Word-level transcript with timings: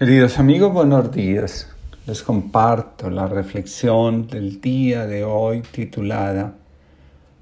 Queridos 0.00 0.38
amigos, 0.38 0.72
buenos 0.72 1.12
días. 1.12 1.68
Les 2.06 2.22
comparto 2.22 3.10
la 3.10 3.26
reflexión 3.26 4.28
del 4.28 4.62
día 4.62 5.06
de 5.06 5.24
hoy 5.24 5.60
titulada 5.60 6.54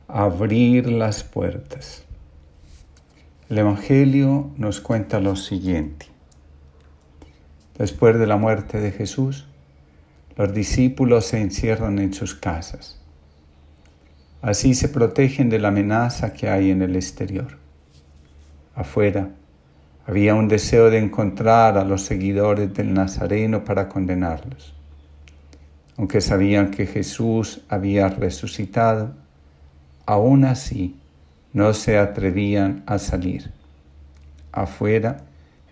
Abrir 0.08 0.90
las 0.90 1.22
puertas. 1.22 2.02
El 3.48 3.58
Evangelio 3.58 4.50
nos 4.56 4.80
cuenta 4.80 5.20
lo 5.20 5.36
siguiente. 5.36 6.06
Después 7.78 8.18
de 8.18 8.26
la 8.26 8.36
muerte 8.36 8.80
de 8.80 8.90
Jesús, 8.90 9.46
los 10.36 10.52
discípulos 10.52 11.26
se 11.26 11.40
encierran 11.40 12.00
en 12.00 12.12
sus 12.12 12.34
casas. 12.34 13.00
Así 14.42 14.74
se 14.74 14.88
protegen 14.88 15.48
de 15.48 15.60
la 15.60 15.68
amenaza 15.68 16.32
que 16.32 16.48
hay 16.48 16.72
en 16.72 16.82
el 16.82 16.96
exterior. 16.96 17.56
Afuera, 18.74 19.30
había 20.08 20.34
un 20.34 20.48
deseo 20.48 20.88
de 20.88 20.96
encontrar 20.96 21.76
a 21.76 21.84
los 21.84 22.00
seguidores 22.00 22.72
del 22.72 22.94
Nazareno 22.94 23.62
para 23.62 23.90
condenarlos. 23.90 24.74
Aunque 25.98 26.22
sabían 26.22 26.70
que 26.70 26.86
Jesús 26.86 27.60
había 27.68 28.08
resucitado, 28.08 29.14
aún 30.06 30.46
así 30.46 30.96
no 31.52 31.74
se 31.74 31.98
atrevían 31.98 32.82
a 32.86 32.98
salir. 32.98 33.50
Afuera 34.50 35.24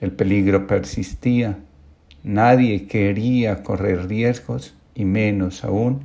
el 0.03 0.13
peligro 0.13 0.67
persistía, 0.67 1.57
nadie 2.23 2.87
quería 2.87 3.63
correr 3.63 4.07
riesgos 4.07 4.77
y 4.95 5.07
menos 5.07 5.65
aún 5.65 6.03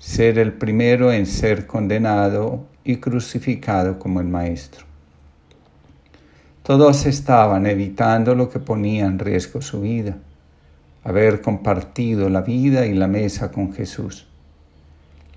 ser 0.00 0.40
el 0.40 0.54
primero 0.54 1.12
en 1.12 1.24
ser 1.24 1.68
condenado 1.68 2.66
y 2.82 2.96
crucificado 2.96 4.00
como 4.00 4.20
el 4.20 4.26
Maestro. 4.26 4.89
Todos 6.62 7.06
estaban 7.06 7.66
evitando 7.66 8.34
lo 8.34 8.50
que 8.50 8.58
ponía 8.58 9.06
en 9.06 9.18
riesgo 9.18 9.62
su 9.62 9.80
vida, 9.80 10.18
haber 11.02 11.40
compartido 11.40 12.28
la 12.28 12.42
vida 12.42 12.86
y 12.86 12.94
la 12.94 13.08
mesa 13.08 13.50
con 13.50 13.72
Jesús. 13.72 14.26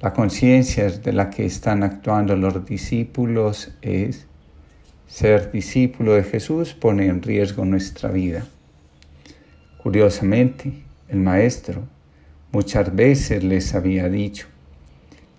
La 0.01 0.11
conciencia 0.11 0.89
de 0.89 1.13
la 1.13 1.29
que 1.29 1.45
están 1.45 1.81
actuando 1.81 2.35
los 2.35 2.65
discípulos 2.65 3.71
es 3.81 4.27
ser 5.07 5.49
discípulo 5.51 6.13
de 6.13 6.23
Jesús 6.23 6.73
pone 6.73 7.05
en 7.05 7.21
riesgo 7.21 7.63
nuestra 7.63 8.09
vida. 8.09 8.45
Curiosamente, 9.81 10.73
el 11.07 11.19
Maestro 11.19 11.83
muchas 12.51 12.93
veces 12.93 13.43
les 13.43 13.73
había 13.75 14.09
dicho, 14.09 14.47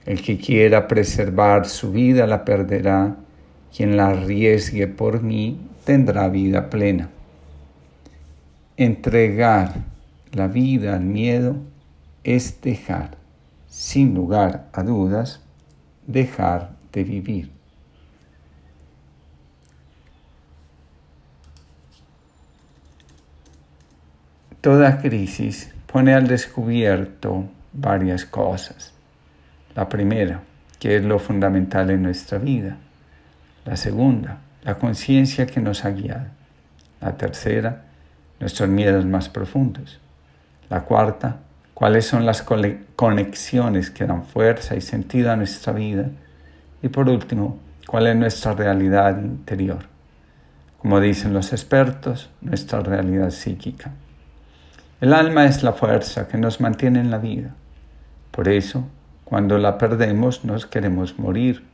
el 0.07 0.23
que 0.23 0.39
quiera 0.39 0.89
preservar 0.89 1.67
su 1.67 1.93
vida 1.93 2.27
la 2.27 2.45
perderá, 2.45 3.17
quien 3.75 3.97
la 3.97 4.09
arriesgue 4.09 4.87
por 4.87 5.23
mí 5.23 5.59
tendrá 5.85 6.29
vida 6.29 6.71
plena. 6.71 7.11
Entregar 8.77 9.75
la 10.33 10.47
vida 10.47 10.95
al 10.95 11.05
miedo 11.05 11.57
es 12.23 12.61
dejar, 12.61 13.17
sin 13.69 14.15
lugar 14.15 14.69
a 14.73 14.83
dudas, 14.85 15.41
dejar 16.07 16.71
de 16.93 17.05
vivir. 17.05 17.51
Toda 24.61 25.03
crisis 25.03 25.75
pone 25.93 26.15
al 26.15 26.27
descubierto 26.27 27.45
varias 27.73 28.25
cosas. 28.25 28.95
La 29.75 29.89
primera, 29.89 30.43
que 30.79 30.97
es 30.97 31.05
lo 31.05 31.19
fundamental 31.19 31.91
en 31.91 32.03
nuestra 32.03 32.39
vida. 32.39 32.79
La 33.65 33.77
segunda, 33.77 34.39
la 34.63 34.75
conciencia 34.75 35.47
que 35.47 35.61
nos 35.61 35.85
ha 35.85 35.91
guiado. 35.91 36.27
La 37.01 37.17
tercera, 37.17 37.83
nuestros 38.41 38.69
miedos 38.69 39.07
más 39.07 39.29
profundos. 39.29 40.01
La 40.69 40.83
cuarta, 40.83 41.39
cuáles 41.73 42.07
son 42.07 42.27
las 42.27 42.43
conexiones 42.97 43.91
que 43.91 44.07
dan 44.07 44.25
fuerza 44.25 44.77
y 44.77 44.81
sentido 44.81 45.33
a 45.33 45.37
nuestra 45.37 45.73
vida. 45.73 46.11
Y 46.83 46.89
por 46.89 47.09
último, 47.09 47.59
cuál 47.87 48.07
es 48.07 48.17
nuestra 48.17 48.53
realidad 48.53 49.19
interior. 49.19 49.87
Como 50.79 51.01
dicen 51.01 51.33
los 51.33 51.53
expertos, 51.53 52.31
nuestra 52.43 52.81
realidad 52.81 53.31
psíquica. 53.31 53.93
El 55.01 55.15
alma 55.15 55.47
es 55.47 55.63
la 55.63 55.73
fuerza 55.73 56.29
que 56.29 56.37
nos 56.37 56.61
mantiene 56.61 57.01
en 57.01 57.11
la 57.11 57.19
vida. 57.19 57.55
Por 58.31 58.49
eso, 58.49 58.87
cuando 59.25 59.57
la 59.57 59.79
perdemos, 59.79 60.45
nos 60.45 60.67
queremos 60.67 61.19
morir 61.19 61.65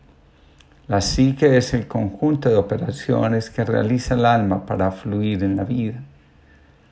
la 0.91 1.01
psique 1.01 1.57
es 1.57 1.73
el 1.73 1.87
conjunto 1.87 2.49
de 2.49 2.57
operaciones 2.57 3.49
que 3.49 3.65
realiza 3.65 4.15
el 4.15 4.27
alma 4.27 4.67
para 4.67 4.91
fluir 4.91 5.45
en 5.45 5.55
la 5.55 5.63
vida. 5.63 6.01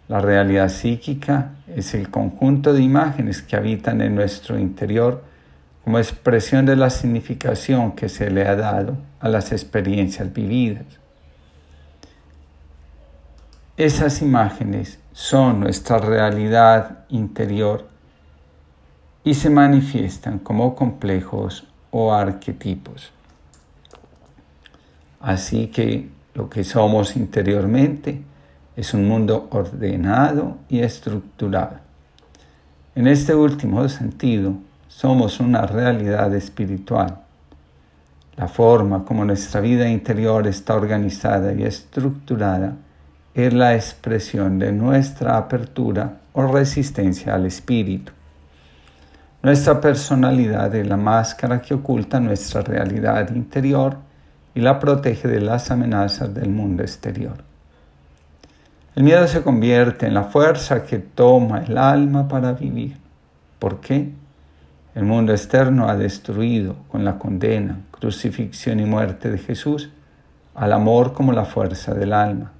La 0.07 0.21
realidad 0.21 0.69
psíquica 0.69 1.57
es 1.67 1.95
el 1.95 2.09
conjunto 2.09 2.73
de 2.73 2.81
imágenes 2.81 3.43
que 3.43 3.57
habitan 3.57 4.01
en 4.01 4.15
nuestro 4.15 4.57
interior 4.57 5.25
como 5.83 5.99
expresión 5.99 6.65
de 6.65 6.77
la 6.77 6.91
significación 6.91 7.91
que 7.91 8.09
se 8.09 8.31
le 8.31 8.47
ha 8.47 8.55
dado 8.55 8.97
a 9.19 9.29
las 9.29 9.51
experiencias 9.51 10.33
vividas. 10.33 10.87
Esas 13.77 14.23
imágenes 14.23 15.01
son 15.11 15.59
nuestra 15.59 15.99
realidad 15.99 17.01
interior 17.09 17.89
y 19.25 19.35
se 19.35 19.51
manifiestan 19.51 20.39
como 20.39 20.77
complejos 20.77 21.67
o 21.91 22.15
arquetipos. 22.15 23.13
Así 25.21 25.69
que 25.69 26.09
lo 26.34 26.49
que 26.49 26.65
somos 26.65 27.17
interiormente 27.17 28.23
es 28.77 28.95
un 28.95 29.09
mundo 29.09 29.49
ordenado 29.51 30.59
y 30.69 30.81
estructurado. 30.81 31.79
En 32.95 33.09
este 33.09 33.34
último 33.34 33.89
sentido, 33.89 34.55
somos 34.87 35.41
una 35.41 35.67
realidad 35.67 36.34
espiritual. 36.34 37.19
La 38.37 38.47
forma 38.47 39.05
como 39.05 39.25
nuestra 39.25 39.61
vida 39.61 39.89
interior 39.89 40.47
está 40.47 40.75
organizada 40.75 41.53
y 41.53 41.65
estructurada 41.65 42.77
es 43.35 43.53
la 43.53 43.75
expresión 43.75 44.59
de 44.59 44.73
nuestra 44.73 45.37
apertura 45.37 46.19
o 46.33 46.47
resistencia 46.47 47.35
al 47.35 47.47
espíritu. 47.47 48.12
Nuestra 49.43 49.81
personalidad 49.81 50.75
es 50.75 50.87
la 50.87 50.97
máscara 50.97 51.61
que 51.61 51.75
oculta 51.75 52.21
nuestra 52.21 52.62
realidad 52.62 53.31
interior 53.35 54.08
y 54.55 54.61
la 54.61 54.79
protege 54.79 55.29
de 55.29 55.41
las 55.41 55.71
amenazas 55.71 56.35
del 56.35 56.49
mundo 56.49 56.83
exterior. 56.83 57.37
El 58.95 59.05
miedo 59.05 59.27
se 59.29 59.43
convierte 59.43 60.07
en 60.07 60.15
la 60.15 60.25
fuerza 60.25 60.85
que 60.85 60.99
toma 60.99 61.61
el 61.61 61.79
alma 61.79 62.27
para 62.27 62.53
vivir. 62.53 62.97
¿Por 63.59 63.81
qué? 63.81 64.13
El 64.95 65.05
mundo 65.05 65.33
externo 65.33 65.89
ha 65.89 65.97
destruido 65.97 66.75
con 66.89 67.05
la 67.05 67.19
condena, 67.19 67.83
crucifixión 67.93 68.81
y 68.81 68.85
muerte 68.85 69.31
de 69.31 69.39
Jesús 69.39 69.91
al 70.57 70.73
amor 70.73 71.13
como 71.13 71.33
la 71.33 71.45
fuerza 71.45 71.95
del 71.95 72.13
alma. 72.13 72.51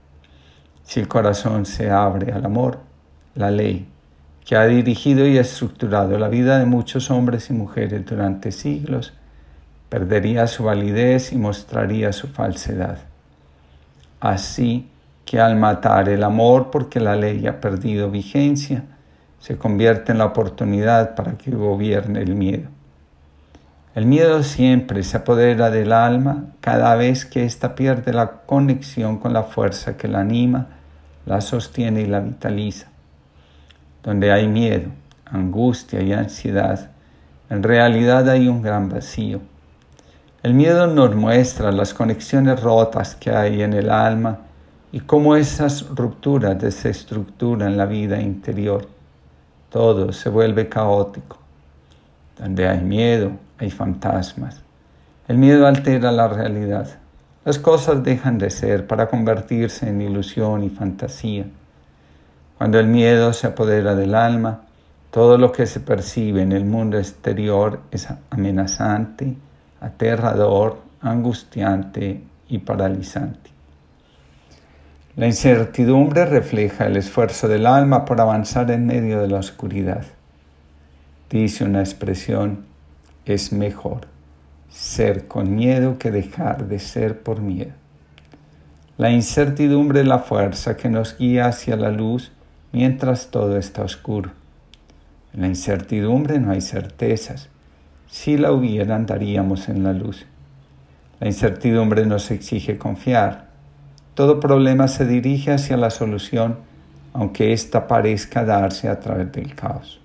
Si 0.84 1.00
el 1.00 1.09
corazón 1.09 1.66
se 1.66 1.91
abre 1.91 2.32
al 2.32 2.44
amor, 2.44 2.78
la 3.34 3.50
ley, 3.50 3.88
que 4.44 4.56
ha 4.56 4.65
dirigido 4.66 5.26
y 5.26 5.37
estructurado 5.37 6.16
la 6.16 6.28
vida 6.28 6.59
de 6.59 6.65
muchos 6.65 7.10
hombres 7.10 7.50
y 7.50 7.53
mujeres 7.53 8.06
durante 8.06 8.53
siglos, 8.53 9.12
perdería 9.88 10.47
su 10.47 10.65
validez 10.65 11.32
y 11.32 11.37
mostraría 11.37 12.12
su 12.12 12.28
falsedad. 12.28 12.99
Así 14.21 14.88
que 15.25 15.41
al 15.41 15.56
matar 15.56 16.09
el 16.09 16.25
amor 16.25 16.71
porque 16.71 17.00
la 17.00 17.16
ley 17.16 17.47
ha 17.47 17.60
perdido 17.60 18.10
vigencia, 18.10 18.84
se 19.41 19.56
convierte 19.56 20.12
en 20.12 20.19
la 20.19 20.26
oportunidad 20.26 21.15
para 21.15 21.38
que 21.38 21.50
gobierne 21.50 22.21
el 22.21 22.34
miedo. 22.34 22.69
El 23.94 24.06
miedo 24.06 24.43
siempre 24.43 25.03
se 25.03 25.16
apodera 25.16 25.71
del 25.71 25.93
alma 25.93 26.47
cada 26.60 26.94
vez 26.94 27.25
que 27.25 27.44
ésta 27.44 27.75
pierde 27.75 28.12
la 28.12 28.43
conexión 28.47 29.19
con 29.19 29.32
la 29.32 29.44
fuerza 29.44 29.97
que 29.97 30.09
la 30.09 30.20
anima, 30.20 30.66
la 31.26 31.41
sostiene 31.41 32.03
y 32.03 32.06
la 32.06 32.20
vitaliza. 32.20 32.88
Donde 34.02 34.32
hay 34.32 34.49
miedo, 34.49 34.91
angustia 35.25 36.00
y 36.02 36.12
ansiedad, 36.12 36.91
en 37.50 37.62
realidad 37.62 38.29
hay 38.29 38.49
un 38.49 38.62
gran 38.62 38.88
vacío 38.88 39.41
el 40.44 40.55
miedo 40.55 40.87
nos 40.87 41.17
muestra 41.17 41.73
las 41.73 41.93
conexiones 41.93 42.62
rotas 42.62 43.17
que 43.17 43.31
hay 43.31 43.62
en 43.62 43.73
el 43.73 43.90
alma 43.90 44.38
y 44.93 45.00
cómo 45.00 45.35
esas 45.35 45.88
rupturas 45.88 46.56
desestructuran 46.61 47.76
la 47.76 47.87
vida 47.87 48.20
interior. 48.20 48.87
Todo 49.69 50.12
se 50.12 50.31
vuelve 50.31 50.69
caótico. 50.69 51.38
Donde 52.38 52.69
hay 52.69 52.81
miedo, 52.81 53.32
hay 53.58 53.70
fantasmas. 53.70 54.62
El 55.26 55.38
miedo 55.38 55.67
altera 55.67 56.12
la 56.12 56.29
realidad. 56.29 56.88
Las 57.44 57.58
cosas 57.58 58.05
dejan 58.05 58.38
de 58.38 58.50
ser 58.50 58.87
para 58.87 59.08
convertirse 59.08 59.88
en 59.88 60.00
ilusión 60.00 60.62
y 60.62 60.70
fantasía. 60.70 61.46
Cuando 62.56 62.79
el 62.79 62.87
miedo 62.87 63.32
se 63.32 63.49
apodera 63.49 63.96
del 63.96 64.14
alma, 64.14 64.62
todo 65.11 65.37
lo 65.37 65.50
que 65.50 65.67
se 65.67 65.81
percibe 65.81 66.43
en 66.43 66.52
el 66.52 66.64
mundo 66.64 66.96
exterior 66.96 67.81
es 67.91 68.08
amenazante, 68.31 69.37
aterrador, 69.80 70.80
angustiante 71.00 72.22
y 72.48 72.58
paralizante. 72.58 73.50
La 75.16 75.26
incertidumbre 75.26 76.26
refleja 76.26 76.86
el 76.86 76.96
esfuerzo 76.96 77.48
del 77.48 77.66
alma 77.66 78.04
por 78.04 78.20
avanzar 78.20 78.70
en 78.70 78.86
medio 78.86 79.20
de 79.20 79.28
la 79.28 79.38
oscuridad. 79.38 80.04
Dice 81.28 81.64
una 81.64 81.80
expresión, 81.80 82.64
es 83.25 83.52
mejor 83.52 84.06
ser 84.70 85.26
con 85.26 85.54
miedo 85.56 85.98
que 85.98 86.10
dejar 86.10 86.69
de 86.69 86.78
ser 86.78 87.22
por 87.22 87.40
miedo. 87.40 87.72
La 88.96 89.10
incertidumbre 89.10 90.00
es 90.00 90.06
la 90.06 90.20
fuerza 90.20 90.76
que 90.76 90.88
nos 90.88 91.16
guía 91.19 91.46
hacia 91.46 91.76
la 91.76 91.90
luz 91.90 92.32
mientras 92.72 93.31
todo 93.31 93.56
está 93.56 93.82
oscuro. 93.82 94.31
En 95.34 95.42
la 95.42 95.48
incertidumbre 95.48 96.38
no 96.38 96.52
hay 96.52 96.60
certezas. 96.60 97.48
Si 98.08 98.37
la 98.37 98.52
hubiera 98.52 98.96
andaríamos 98.96 99.69
en 99.69 99.84
la 99.84 99.93
luz. 99.93 100.26
La 101.20 101.26
incertidumbre 101.26 102.06
nos 102.06 102.31
exige 102.31 102.78
confiar. 102.78 103.49
Todo 104.14 104.40
problema 104.40 104.88
se 104.88 105.06
dirige 105.06 105.52
hacia 105.52 105.76
la 105.76 105.90
solución, 105.90 106.56
aunque 107.12 107.52
ésta 107.52 107.87
parezca 107.87 108.44
darse 108.44 108.88
a 108.88 108.99
través 108.99 109.31
del 109.32 109.55
caos. 109.55 110.00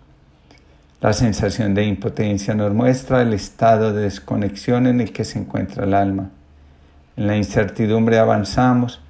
La 1.01 1.13
sensación 1.13 1.73
de 1.73 1.85
impotencia 1.85 2.53
nos 2.53 2.73
muestra 2.73 3.21
el 3.21 3.33
estado 3.33 3.93
de 3.93 4.03
desconexión 4.03 4.87
en 4.87 5.01
el 5.01 5.11
que 5.11 5.25
se 5.25 5.39
encuentra 5.39 5.85
el 5.85 5.93
alma. 5.93 6.29
En 7.17 7.27
la 7.27 7.35
incertidumbre 7.35 8.19
avanzamos 8.19 9.01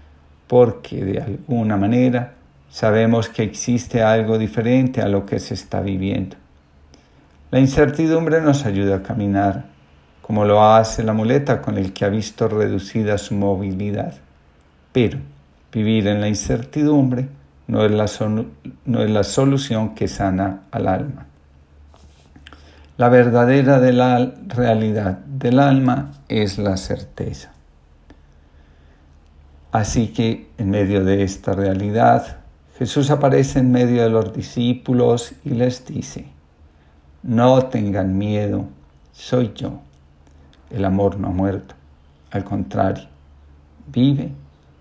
porque 0.47 1.03
de 1.03 1.21
alguna 1.21 1.77
manera 1.77 2.33
Sabemos 2.73 3.29
que 3.29 3.43
existe 3.43 4.01
algo 4.01 4.39
diferente 4.39 5.03
a 5.03 5.07
lo 5.07 5.27
que 5.27 5.37
se 5.37 5.53
está 5.53 5.79
viviendo. 5.79 6.37
La 7.53 7.59
incertidumbre 7.59 8.41
nos 8.41 8.65
ayuda 8.65 8.95
a 8.95 9.03
caminar, 9.03 9.65
como 10.23 10.43
lo 10.43 10.63
hace 10.63 11.03
la 11.03 11.13
muleta 11.13 11.61
con 11.61 11.77
el 11.77 11.93
que 11.93 12.03
ha 12.03 12.09
visto 12.09 12.47
reducida 12.47 13.19
su 13.19 13.35
movilidad. 13.35 14.15
Pero 14.91 15.19
vivir 15.71 16.07
en 16.07 16.19
la 16.19 16.27
incertidumbre 16.27 17.27
no 17.67 17.85
es 17.85 17.91
la, 17.91 18.07
no 18.85 19.03
es 19.03 19.11
la 19.11 19.23
solución 19.23 19.93
que 19.93 20.07
sana 20.07 20.61
al 20.71 20.87
alma. 20.87 21.27
La 22.97 23.09
verdadera 23.09 23.79
de 23.79 23.93
la 23.93 24.33
realidad 24.47 25.19
del 25.19 25.59
alma 25.59 26.09
es 26.29 26.57
la 26.57 26.75
certeza. 26.75 27.51
Así 29.71 30.07
que 30.07 30.49
en 30.57 30.71
medio 30.71 31.03
de 31.03 31.21
esta 31.21 31.53
realidad 31.53 32.37
Jesús 32.79 33.11
aparece 33.11 33.59
en 33.59 33.71
medio 33.71 34.01
de 34.01 34.09
los 34.09 34.33
discípulos 34.33 35.33
y 35.45 35.51
les 35.51 35.85
dice, 35.85 36.32
no 37.23 37.67
tengan 37.67 38.17
miedo, 38.17 38.65
soy 39.13 39.53
yo. 39.55 39.79
El 40.69 40.85
amor 40.85 41.17
no 41.17 41.29
ha 41.29 41.31
muerto, 41.31 41.75
al 42.31 42.43
contrario, 42.43 43.05
vive 43.87 44.31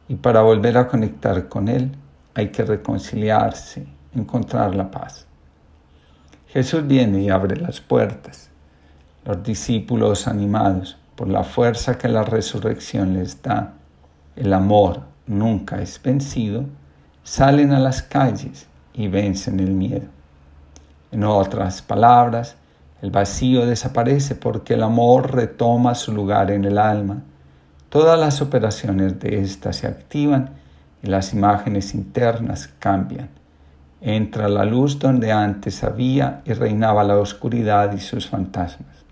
y 0.09 0.17
para 0.17 0.43
volver 0.43 0.77
a 0.77 0.89
conectar 0.89 1.49
con 1.49 1.69
Él 1.69 1.93
hay 2.35 2.49
que 2.49 2.65
reconciliarse, 2.65 3.87
encontrar 4.15 4.75
la 4.75 4.91
paz. 4.91 5.27
Jesús 6.49 6.87
viene 6.87 7.23
y 7.23 7.31
abre 7.31 7.57
las 7.57 7.81
puertas. 7.81 8.51
Los 9.25 9.43
discípulos 9.43 10.27
animados 10.27 10.99
por 11.15 11.29
la 11.29 11.45
fuerza 11.45 11.97
que 11.97 12.09
la 12.09 12.25
resurrección 12.25 13.15
les 13.15 13.41
da, 13.41 13.75
el 14.35 14.53
amor 14.53 15.03
nunca 15.27 15.81
es 15.81 16.01
vencido, 16.03 16.65
salen 17.23 17.73
a 17.73 17.79
las 17.79 18.03
calles 18.03 18.67
y 18.93 19.09
vencen 19.09 19.61
el 19.61 19.71
miedo. 19.71 20.07
En 21.13 21.25
otras 21.25 21.83
palabras, 21.83 22.57
el 23.03 23.11
vacío 23.11 23.67
desaparece 23.67 24.35
porque 24.35 24.75
el 24.75 24.83
amor 24.83 25.35
retoma 25.35 25.95
su 25.95 26.13
lugar 26.13 26.51
en 26.51 26.65
el 26.65 26.79
alma. 26.79 27.23
Todas 27.91 28.19
las 28.19 28.41
operaciones 28.41 29.21
de 29.21 29.43
ésta 29.43 29.75
se 29.75 29.87
activan 29.87 30.51
y 31.03 31.09
las 31.09 31.35
imágenes 31.35 31.95
internas 31.95 32.71
cambian. 32.79 33.29
Entra 34.01 34.49
la 34.49 34.65
luz 34.65 34.99
donde 34.99 35.31
antes 35.31 35.85
había 35.85 36.41
y 36.47 36.55
reinaba 36.55 37.05
la 37.05 37.19
oscuridad 37.19 37.93
y 37.93 38.01
sus 38.01 38.29
fantasmas. 38.29 39.05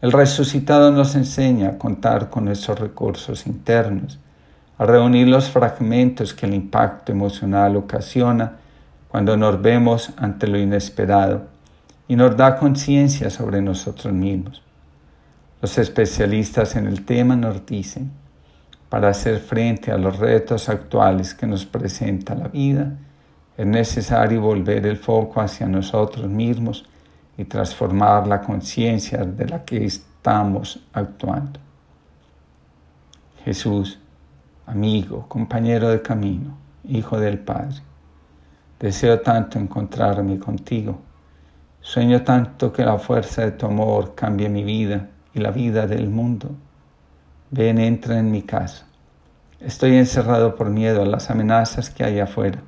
El 0.00 0.12
resucitado 0.12 0.90
nos 0.92 1.14
enseña 1.14 1.68
a 1.68 1.78
contar 1.78 2.30
con 2.30 2.48
esos 2.48 2.78
recursos 2.78 3.46
internos 3.46 4.18
a 4.78 4.84
reunir 4.84 5.28
los 5.28 5.50
fragmentos 5.50 6.32
que 6.32 6.46
el 6.46 6.54
impacto 6.54 7.12
emocional 7.12 7.76
ocasiona 7.76 8.56
cuando 9.08 9.36
nos 9.36 9.60
vemos 9.60 10.12
ante 10.16 10.46
lo 10.46 10.58
inesperado 10.58 11.46
y 12.08 12.16
nos 12.16 12.36
da 12.36 12.56
conciencia 12.56 13.30
sobre 13.30 13.62
nosotros 13.62 14.12
mismos. 14.12 14.62
Los 15.60 15.78
especialistas 15.78 16.76
en 16.76 16.86
el 16.86 17.04
tema 17.04 17.36
nos 17.36 17.64
dicen, 17.66 18.10
para 18.88 19.08
hacer 19.08 19.40
frente 19.40 19.90
a 19.90 19.98
los 19.98 20.18
retos 20.18 20.68
actuales 20.68 21.34
que 21.34 21.46
nos 21.46 21.64
presenta 21.64 22.34
la 22.34 22.48
vida, 22.48 22.92
es 23.56 23.66
necesario 23.66 24.40
volver 24.40 24.86
el 24.86 24.96
foco 24.96 25.40
hacia 25.40 25.66
nosotros 25.66 26.28
mismos 26.28 26.84
y 27.38 27.44
transformar 27.44 28.26
la 28.26 28.40
conciencia 28.42 29.24
de 29.24 29.46
la 29.46 29.64
que 29.64 29.84
estamos 29.84 30.80
actuando. 30.92 31.58
Jesús 33.44 33.98
amigo, 34.66 35.26
compañero 35.28 35.88
de 35.88 36.02
camino, 36.02 36.56
hijo 36.84 37.18
del 37.18 37.38
Padre. 37.38 37.76
Deseo 38.78 39.20
tanto 39.20 39.58
encontrarme 39.58 40.38
contigo. 40.38 40.98
Sueño 41.80 42.22
tanto 42.22 42.72
que 42.74 42.84
la 42.84 42.98
fuerza 42.98 43.42
de 43.42 43.52
tu 43.52 43.64
amor 43.64 44.14
cambie 44.14 44.50
mi 44.50 44.64
vida 44.64 45.08
y 45.32 45.40
la 45.40 45.50
vida 45.50 45.86
del 45.86 46.10
mundo. 46.10 46.50
Ven, 47.50 47.78
entra 47.78 48.18
en 48.18 48.30
mi 48.30 48.42
casa. 48.42 48.84
Estoy 49.60 49.96
encerrado 49.96 50.56
por 50.56 50.68
miedo 50.68 51.00
a 51.00 51.06
las 51.06 51.30
amenazas 51.30 51.88
que 51.88 52.04
hay 52.04 52.20
afuera. 52.20 52.60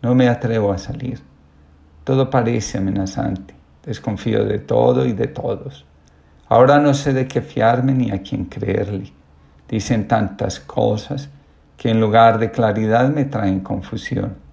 No 0.00 0.14
me 0.14 0.28
atrevo 0.28 0.72
a 0.72 0.78
salir. 0.78 1.20
Todo 2.04 2.30
parece 2.30 2.78
amenazante. 2.78 3.54
Desconfío 3.84 4.46
de 4.46 4.58
todo 4.58 5.04
y 5.04 5.12
de 5.12 5.26
todos. 5.26 5.84
Ahora 6.48 6.78
no 6.78 6.94
sé 6.94 7.12
de 7.12 7.28
qué 7.28 7.42
fiarme 7.42 7.92
ni 7.92 8.12
a 8.12 8.22
quién 8.22 8.46
creerle. 8.46 9.12
Dicen 9.68 10.08
tantas 10.08 10.58
cosas 10.58 11.28
que 11.76 11.90
en 11.90 12.00
lugar 12.00 12.38
de 12.38 12.50
claridad 12.50 13.10
me 13.10 13.26
traen 13.26 13.60
confusión. 13.60 14.47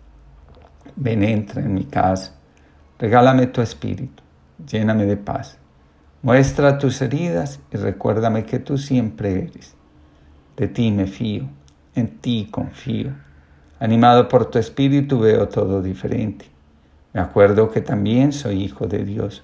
Ven, 0.98 1.24
entra 1.24 1.62
en 1.62 1.74
mi 1.74 1.84
casa, 1.84 2.32
regálame 2.98 3.48
tu 3.48 3.62
espíritu, 3.62 4.24
lléname 4.66 5.06
de 5.06 5.18
paz. 5.18 5.58
Muestra 6.22 6.78
tus 6.78 7.02
heridas 7.02 7.60
y 7.74 7.76
recuérdame 7.76 8.46
que 8.46 8.60
tú 8.60 8.78
siempre 8.78 9.44
eres. 9.44 9.76
De 10.56 10.70
ti 10.70 10.92
me 10.92 11.08
fío, 11.08 11.50
en 11.96 12.20
ti 12.20 12.48
confío. 12.50 13.12
Animado 13.78 14.30
por 14.30 14.50
tu 14.50 14.58
espíritu 14.58 15.20
veo 15.20 15.50
todo 15.50 15.82
diferente. 15.82 16.46
Me 17.14 17.20
acuerdo 17.20 17.70
que 17.70 17.82
también 17.82 18.32
soy 18.32 18.64
hijo 18.64 18.88
de 18.88 19.04
Dios. 19.04 19.44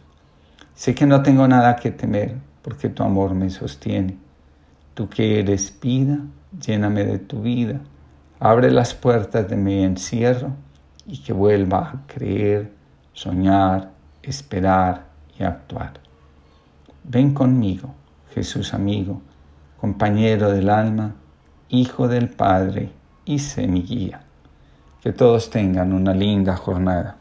Sé 0.73 0.95
que 0.95 1.05
no 1.05 1.21
tengo 1.21 1.49
nada 1.49 1.75
que 1.75 1.91
temer 1.91 2.35
porque 2.61 2.87
tu 2.87 3.03
amor 3.03 3.33
me 3.33 3.49
sostiene. 3.49 4.17
Tú 4.93 5.09
que 5.09 5.41
eres 5.41 5.77
vida, 5.81 6.19
lléname 6.65 7.03
de 7.03 7.19
tu 7.19 7.41
vida. 7.41 7.81
Abre 8.39 8.71
las 8.71 8.93
puertas 8.93 9.49
de 9.49 9.57
mi 9.57 9.83
encierro 9.83 10.55
y 11.05 11.19
que 11.19 11.33
vuelva 11.33 11.79
a 11.79 12.07
creer, 12.07 12.71
soñar, 13.13 13.91
esperar 14.23 15.07
y 15.37 15.43
actuar. 15.43 15.93
Ven 17.03 17.33
conmigo, 17.33 17.93
Jesús 18.33 18.73
amigo, 18.73 19.21
compañero 19.79 20.51
del 20.51 20.69
alma, 20.69 21.15
hijo 21.69 22.07
del 22.07 22.29
Padre 22.29 22.91
y 23.25 23.39
sé 23.39 23.67
mi 23.67 23.81
guía. 23.81 24.21
Que 25.01 25.11
todos 25.11 25.49
tengan 25.49 25.93
una 25.93 26.13
linda 26.13 26.55
jornada. 26.55 27.17